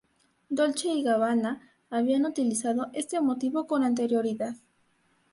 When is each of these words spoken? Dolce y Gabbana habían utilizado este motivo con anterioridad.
Dolce 0.49 0.87
y 0.95 1.03
Gabbana 1.03 1.61
habían 1.91 2.25
utilizado 2.25 2.87
este 2.93 3.21
motivo 3.21 3.67
con 3.67 3.83
anterioridad. 3.83 4.55